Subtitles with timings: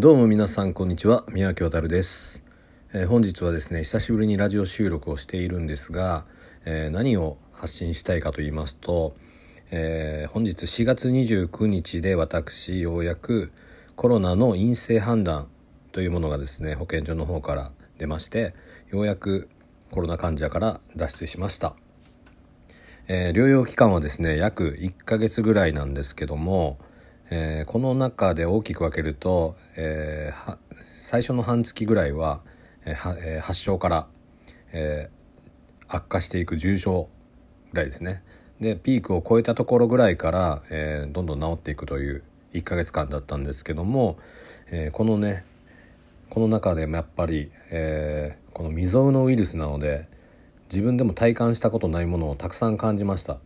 [0.00, 1.24] どうも皆さんこんにちは。
[1.26, 2.44] 宮脇渡です、
[2.92, 6.24] えー、本日はですね久しぶりにラジオ収録をしているんですが、
[6.64, 9.16] えー、何を発信したいかと言いますと、
[9.72, 13.50] えー、本日4月29日で私ようやく
[13.96, 15.48] コロナの陰性判断
[15.90, 18.54] というものがですね保健所の方から出まして
[18.92, 19.48] ようやく
[19.90, 21.74] コロナ患者から脱出しました、
[23.08, 26.78] えー、療養期間はですね約1ヶ月ぐらいなんですけども、
[27.30, 30.58] えー、この中で大きく分けると、えー、
[30.96, 32.40] 最初の半月ぐらいは,、
[32.84, 34.06] えー、発症から、
[34.72, 35.10] え
[35.88, 37.08] 悪化していく重症
[37.72, 38.22] ぐらいですね。
[38.60, 44.18] でピークを超えたところぐらいから、えどんどん治っていくという1ヶ月間だったんですけども、
[44.70, 45.44] えこのね
[46.30, 50.08] この中でもやっぱり、えー、この未曾有のウイルスなので
[50.70, 53.38] 自分でも体感したことないものをたくさん感じました、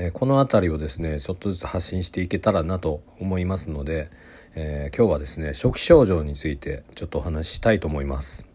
[0.00, 4.10] え、この辺りをですねちょっとずつ発信していけたらなと思いますので、
[4.54, 8.46] えー、今日はですね初期症状についてちょっとお話ししたいと思います、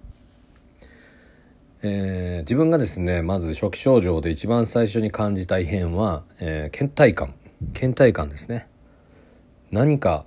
[1.82, 7.36] え自分がですねまず初期症状で一番最初に感じた異変は、え倦怠感。
[7.74, 8.68] 倦怠感ですね。
[9.70, 10.26] 何か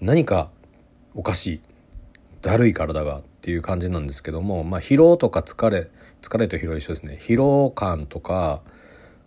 [0.00, 0.50] 何か
[1.14, 1.60] おかしい。
[2.40, 5.90] だるい体がっていう感じなんですけども、まあ、疲労とか疲れ
[6.22, 7.18] 疲れと疲労一緒ですね。
[7.20, 8.62] 疲労感とか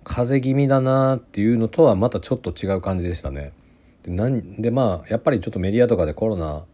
[0.09, 3.53] 風邪気味だなっていうのとはまたちょっと違う感じでしたね。
[4.01, 6.65] でなんでまあやっぱりちょっとメディアとかでコロナ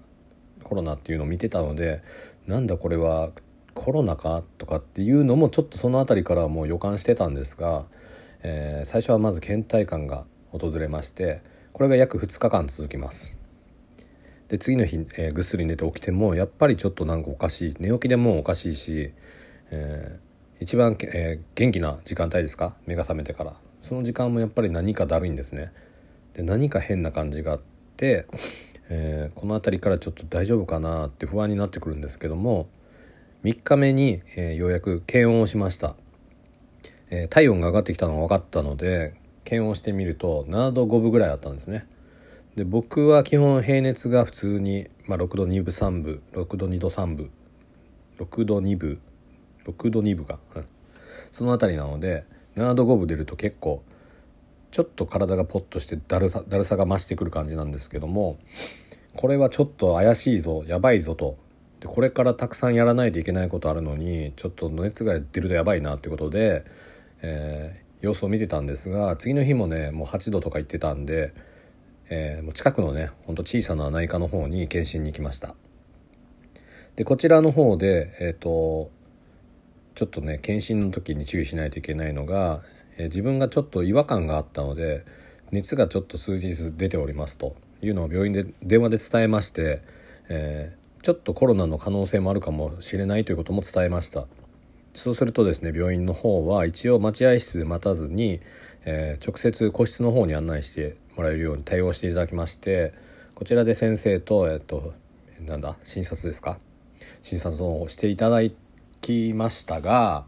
[0.64, 2.02] コロナっていうのを見てたので
[2.48, 3.32] なんだこれは
[3.74, 7.84] コロナかとかっていうのもちょっとその辺りからもう予感してたんですが、
[8.42, 11.42] えー、最初はまず倦怠感が訪れまして
[11.74, 13.38] これが約2日間続きます。
[14.48, 19.12] で次の日、えー、ぐっすり寝て起きてもやっぱりちょっとなんかおかしい寝起きでもおかしいし、
[19.72, 20.20] え、
[20.60, 22.76] 一番、えー、元気な時間帯ですか？
[22.86, 23.58] 目が覚めてから。
[23.80, 25.72] その時間もやっぱり何かだるいんですね。
[26.34, 27.62] で何か変な感じがあっ
[27.98, 28.26] て、
[28.90, 32.68] えー、この辺りからちょっと大丈夫かなって不安になってくるんですけども
[33.44, 35.96] 3日目に、えー、ようやく検温をしました、
[37.10, 41.88] え、体温が上がってきたのが分かったので検温してみると7度5分ぐらいあったんですね。
[42.56, 47.30] で僕は基本平熱が普通に、まあ、6度2分3分6度2度3分
[48.18, 49.00] 6度2分
[49.66, 50.66] 6度2分か、うん、
[51.32, 53.84] その辺りなので7度5分出ると結構
[54.72, 58.38] ちょっと体がポッとしてだるさだるさが増してくる感じなんですけども
[59.16, 61.38] これはちょっと怪しいぞやばいぞと。
[61.80, 66.64] でこれからたくさんやらないといけないことあるのにちょっと熱が出るとやばいなってことで、
[67.22, 71.34] えー、様子を見てたんですが次の日もねもう8度とか言ってたんで
[72.10, 75.56] えー、近くのねほんと小さな内科の方に検診に行きました。
[76.96, 78.92] でこちらの方でえっ、ー、と
[79.96, 82.62] ちょっとね検診の時に注意しないといけないのが、
[82.98, 85.06] え、自分がちょっと違和感があったので
[85.52, 89.82] 熱がちょっと数日出ておりますというのを病院で電話で伝えまして、
[90.28, 94.28] えー、ちょっとコロナの可能性もあるかもしれないということも伝えました。
[94.94, 98.42] そうするとですね病院の方は一応待合室で待たずに、
[98.86, 102.94] えー、直接個室の方に案内してもらえるように対応していただきまして
[103.34, 104.94] こちらで先生とえっと
[105.42, 106.60] なんだ診察ですか？
[107.22, 108.65] 診察をしていただいて
[109.06, 110.26] きましたが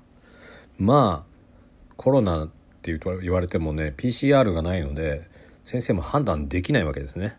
[0.77, 2.49] まあコロナっ
[2.81, 5.29] て言われてもね PCR がないので
[5.63, 7.37] 先生も判断できないわけですね。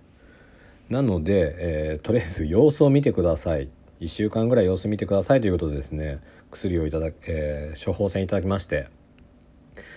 [0.90, 3.68] なので、えー、とりあえず様子を見てください
[4.00, 8.88] 1週間ぐらい様子見てくださいということでですね薬をいただ、えー、処方箋いただきまして、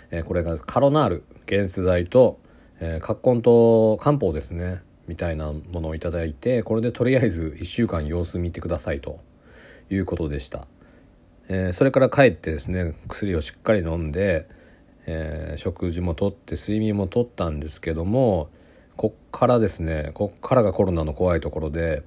[0.09, 2.41] えー、これがカロナール解熱剤と
[2.81, 9.19] えー、葛根と漢方ですねみたいなものをいただいてこれでとりあえず1週間様子見てくださいと
[9.91, 10.67] いうことでした、
[11.53, 14.47] えー、それから帰ってですね薬をしっかり飲んで、
[15.05, 18.49] えー、食事もとって睡眠もとったんですけども
[18.95, 22.03] こっからですねこっからがコロナの怖いところで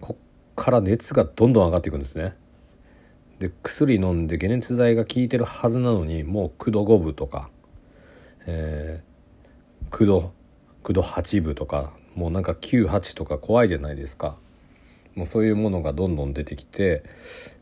[0.00, 0.22] こっ
[0.54, 2.36] から熱がどんどん上がっていくんですね。
[3.40, 7.50] で薬飲んで解熱剤が効いてるはずなのにもう9度5分とか、
[8.46, 9.10] えー
[9.90, 10.32] 9度
[10.84, 14.36] 9度8分とかもうなんか98とか怖いじゃないですか。
[15.14, 17.02] もうそういうものがどんどん出てきて、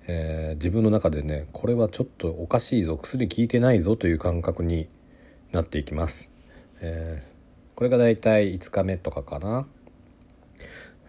[0.09, 4.89] えー、自分の中でねこれはちょっとおかしいぞ薬効いてないぞという感覚に
[5.53, 6.31] なっていきます、
[6.81, 9.67] えー、これがだいたい5日目とかかな。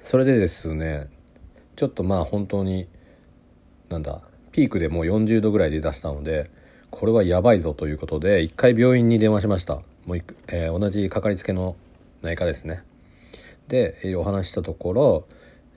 [0.04, 1.10] それでですね
[1.76, 2.88] ちょっとまあ本当に
[3.90, 6.50] なんだピークでもう40度ぐらいで出したので
[6.90, 9.82] これはやばいぞということで一回病院に電話しました。
[10.06, 10.18] もう、
[10.48, 11.76] えー、同じかかりつけの
[12.22, 12.84] 内科ですね。
[13.68, 15.28] で、え、お話したところ、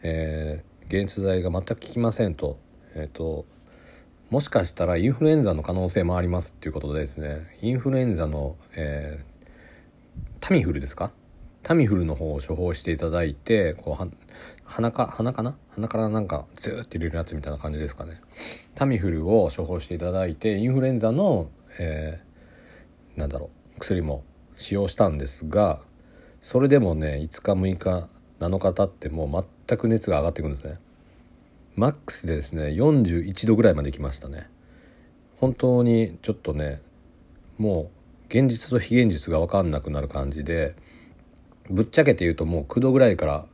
[0.03, 2.59] えー、解熱剤が全く効きませんと,、
[2.95, 3.45] えーと、
[4.31, 7.57] もしかしたらインフルエンザの可能性もありますっていうことでですね。
[7.61, 9.51] インフルエンザの、えー、
[10.41, 11.13] タミフルですか？
[11.63, 14.11] タミフルの方を処方していただいてこう
[14.65, 15.57] 鼻か鼻かな？
[15.71, 18.21] 鼻からなんかズーって入れるやつみたいな感じですかね。
[18.75, 24.25] タミフルを処方していただいてインフルエンザの、えー、なんだろう薬も
[24.57, 25.81] 使用したんですが
[26.41, 28.09] それでもね5日6日
[28.41, 30.79] 7日経っても全く熱が上がってくるんですね。
[31.75, 34.49] マックスでですね41度ぐらいまで来ましたね。
[35.37, 36.83] 本当にちょっとね
[37.59, 40.75] もう現実と非現実が分かんなくなる感じで
[41.71, 43.47] ぶっちゃけて言うともう9度ぐらいから、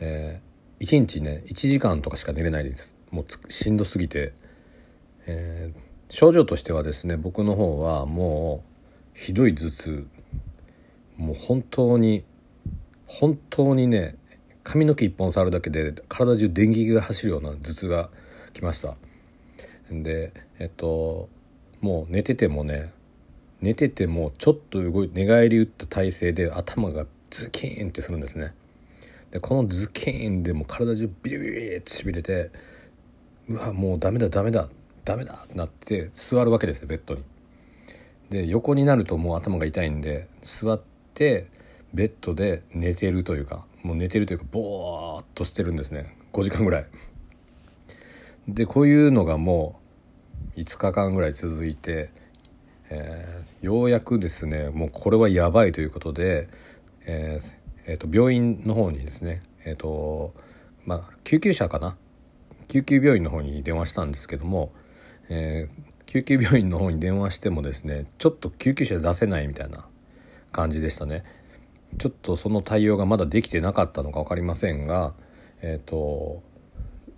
[0.00, 2.94] えー、1日ね1時間とかしか寝れないです。
[3.10, 4.32] もうしんどすぎて、
[5.26, 5.80] えー、
[6.10, 8.64] 症状としてはですね僕の方はも
[9.14, 10.06] うひどい頭痛。
[11.16, 12.24] もう本当に
[13.06, 14.16] 本当にね
[14.66, 18.10] 髪の毛一本触るだけで体中電撃が走るような頭痛が
[18.52, 18.96] 来ました。
[19.92, 21.28] でえっと
[21.80, 22.92] もう寝ててもね
[23.60, 28.54] 寝ててもちょっと動い寝返り打った体勢で頭がズキーンってするんですね。
[29.30, 32.50] でこのズキーンでも体中ビリビリってしびれて
[33.48, 34.68] うわもうダメだダメだ
[35.04, 37.22] ダメだってなって座るわけですよベッドに。
[38.30, 40.82] で横になるともう頭が痛いんで座っ
[41.14, 41.46] て
[41.94, 46.16] ベッドで寝てるというかもう寝てるというかボーっとしてるんですね。
[46.32, 46.86] 5時間ぐらい。
[48.48, 49.80] でこういうのがも
[50.56, 52.10] う5日間ぐらい続いて、
[52.90, 56.48] えー、ようやくですねもうこれはやばいということで
[57.06, 57.56] えー
[57.86, 60.34] えー、と病院の方にですねえっ、ー、と
[60.84, 61.96] まあ救急車かな？
[62.68, 64.72] 救急病院の方に電話したんですけども、
[65.28, 69.86] えー、救急病院の方に電話してもですねちょっと救急車出せないみたいな
[70.50, 71.24] 感じでしたね。
[71.98, 75.14] ちょっとその対応がまだできてなかったのか分かりませんが
[75.62, 76.42] え、ー、と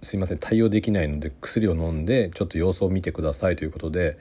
[0.02, 4.18] すいません対応できないので薬を飲んでちょっと様子を見てくださいということで、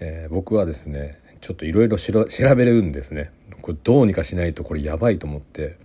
[0.00, 3.30] えー、僕はですねちょっといろいろ調べるんですね。
[3.60, 5.76] これどうにかしないとこれやばいと思って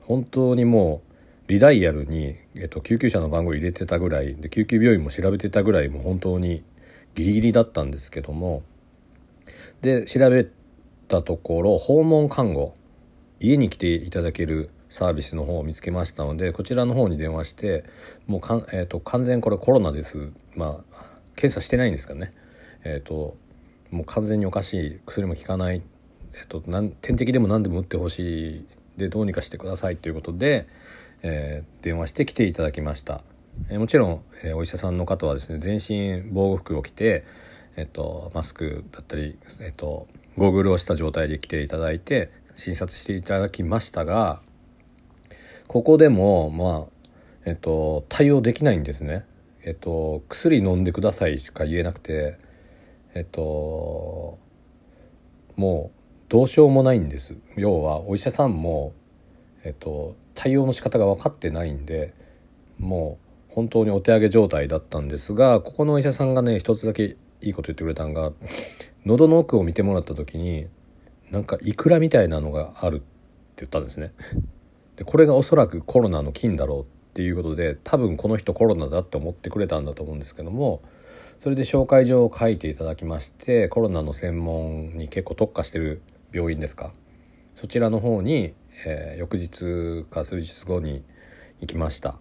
[0.00, 1.02] 本当にも
[1.48, 6.62] うリダイヤルに、えっと、救急車の番号入れてたぐらいで救急病院も調べてたぐらいもう本当に
[7.14, 8.62] ギリギリだったんですけども
[9.80, 10.46] で調べ
[11.08, 12.74] たところ訪問看護
[13.40, 17.84] 家に来ていただけるサービスの方を見つけましたのでこちらの方に電話して
[18.26, 20.30] もうかん、えーと、完全これコロナです。
[20.54, 21.00] まあ
[21.36, 22.32] 検査してないんですからね。
[22.84, 23.36] えっ、ー、と
[23.90, 25.82] もう完全におかしい薬も効かない、
[26.34, 28.66] えっと、点滴でも何でも打ってほしい。
[29.00, 30.68] でどうにかしてくださいということで、
[31.22, 33.22] えー、電話して来ていただきました、
[33.70, 37.24] えー、もちろん、えー、お医者さんの方はですね全身防護服を着て、
[37.76, 40.06] えっと、マスクだったり、えっと、
[40.36, 42.30] ゴーグルをした状態で来ていただいて
[42.60, 44.40] 診察していただきましたが
[45.66, 47.10] ここでもまあ
[47.46, 49.24] えっと対応できないんですね。
[49.62, 52.38] えっと薬飲んでくださいしか言えなくて
[53.14, 54.38] えっと
[55.56, 58.92] もうどうしようもないんです要はお医者さんも、
[59.64, 62.14] えっと、対応の仕方が分かってないんで
[62.78, 63.18] も
[63.50, 68.32] う本当にお手上げ状態だったんですがここのお医者さんがね一つだけいいこと言ってくれたんが
[69.04, 70.66] 喉の奥を見てもらった時に
[71.30, 73.04] なんかイクラみたいなのがあるって
[73.58, 74.12] 言ったんですね。
[74.96, 76.84] でこれがおそらくコロナの菌だろうっ
[77.14, 80.82] ていうことで多分この人コロナだって思ってくれたんだと思うんですけども
[81.40, 86.92] それで紹介状を書いていただきましてコロナの専門に結構特化してる病院ですか
[87.56, 88.54] そちらの方に、
[88.86, 91.02] えー、翌日か数日後に
[91.60, 92.18] 行きました、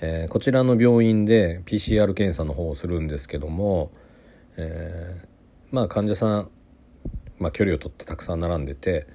[0.00, 3.90] えー、こちらの病院で PCR 検査の方をするんですけども、
[4.56, 5.26] えー、
[5.70, 6.50] まあ患者さん、
[7.38, 9.06] まあ、距離を取ってたくさん並んでて、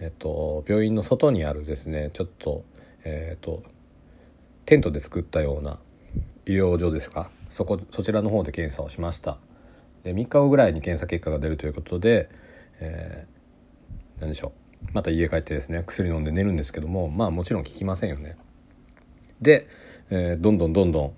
[0.00, 2.64] えーと、病院の外にあるですねちょっと,、
[3.04, 3.62] えーと
[4.66, 5.78] テントで作ったような
[6.46, 7.30] 医療所ですか。
[7.50, 9.38] そこそちらの方で検査をしました。
[10.02, 12.28] で3日後ぐらいに検査結果が出るということで、
[12.80, 14.90] えー、何でしょう。
[14.92, 18.36] また家帰ってですね薬飲んで寝るんですけどもまあもちろん効きませんよね。
[19.40, 19.66] で、
[20.10, 21.14] えー、どんどんどんど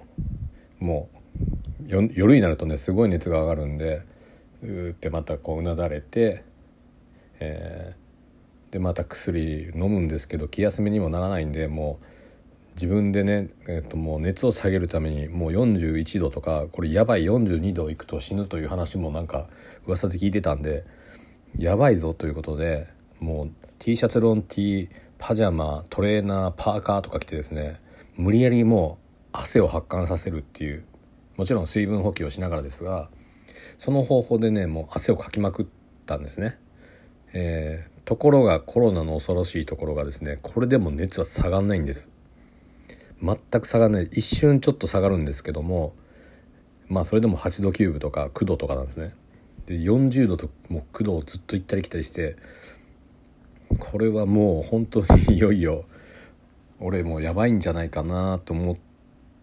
[0.80, 4.02] んもう夜になるとねすごい熱が上がるんで
[4.62, 6.44] うってまたこううなだれて、
[7.40, 12.06] えー、でまた薬飲むんですけど気休めにもならないんでもう
[12.74, 19.48] 自分でね、えー、ともう熱を下げるためにもう41度とかこれやばい42度いくと死ぬという話もなんか
[19.86, 20.84] 噂で聞いてたんで
[21.56, 22.86] やばいぞということで
[23.18, 27.80] もう T シャツロン T パジャマトレーナーパーカーとか着てですね
[28.16, 30.84] 無理やりもう汗を発汗させるっていう
[31.36, 33.08] もちろん水分補給をしながらですが
[33.78, 35.66] その方法でねもう汗をかきまくっ
[36.06, 36.58] たんですね。
[37.32, 42.08] えー、ところがコロナの恐ろしいところがですねこれでも熱は下がんないんです。
[43.22, 44.08] 全く下がらない。
[44.12, 45.94] 一瞬ちょっと下がるんですけども
[46.88, 49.14] まあそれでも8度9分とか9度とかなんですね。
[49.66, 52.36] で40度ともう9度をずっと行ったり来たりして
[53.80, 55.84] これはもう本当にいよいよ
[56.78, 58.76] 俺もうやばいんじゃないかなと思っ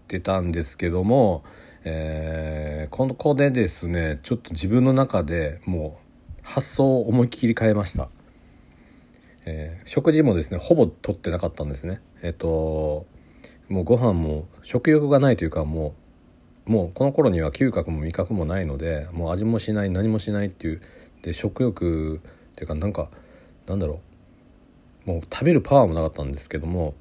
[0.07, 1.43] てたんですけども、
[1.85, 8.09] えー、ここでですねちょっと自分の中でもう発想を思いっきり変えました、
[9.45, 12.01] えー、食事もですねほぼ取ってなかったんですね。
[12.21, 13.05] えっ、ー、と
[13.69, 15.95] もうご飯も食欲がないというかも
[16.67, 20.81] うもうこの頃には嗅覚も味覚もないのでもう味もしない何もしないっていう
[21.21, 22.19] で食欲っ
[22.55, 23.09] ていうかなんか
[23.67, 24.13] なんだろう。
[25.05, 26.93] もう食べるパワーもなかったんですけども、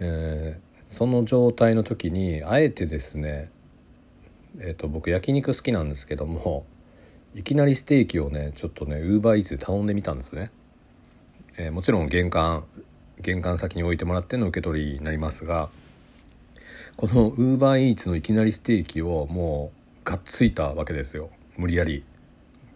[0.00, 3.50] えー、その状態の時にあえてですね
[4.58, 6.66] えーと、僕焼肉好きなんですけども
[7.34, 10.50] いきなりステーキをねちょっとねウーバーイーツで頼んでみたんですね、
[11.56, 12.64] えー、もちろん玄関
[13.20, 15.70] 玄関先に置いてもらっての受け取りになりますが
[16.96, 19.72] このウーバーイーツのいきなりステーキをも
[20.04, 21.30] うがっついたわけですよ。
[21.56, 22.04] 無理やり。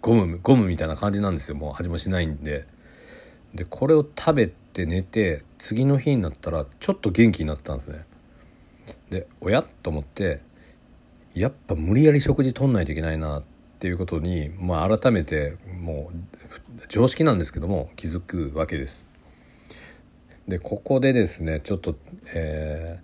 [0.01, 1.57] ゴムゴムみたいな感じなんですよ。
[1.57, 2.67] もう味もしないんで。
[3.55, 8.05] でこれを食べて寝て次の日になったらちょっと元気になってたんですね。
[9.11, 10.41] でおやと思って
[11.37, 13.45] やっぱ無理やり食事とんないといけないなっ
[13.79, 19.07] ていうことに、まあ、改めてもう常識なんですけども気づくわけです。
[20.49, 21.95] でここでですねちょっと、
[22.33, 23.01] え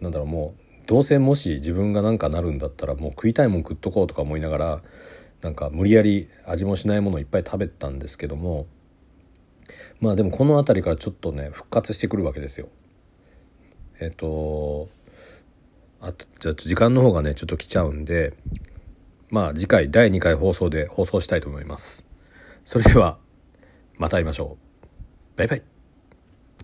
[0.00, 4.82] ー、なんだろうもうどうせもし自分が何かなるんだったらもう食いたいもん食っとこうとか思いながら
[5.42, 8.66] なんか無理やり味もしないものをいっぱい食べたんですけども
[10.00, 12.68] まあでもこの辺りからちょっとね復活してくるわけですよ。
[14.00, 14.88] えっ、と
[16.00, 18.32] あとじゃあ時間の方がねちょっと来ちゃうんで
[19.28, 22.06] まあ次回第2回放送で放送したいと思います。
[22.64, 23.18] それでは
[23.96, 25.36] また会いましょう。
[25.36, 25.69] バイバイ。